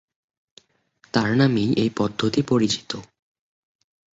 [1.13, 2.91] তার নামেই এই পদ্ধতি পরিচিত।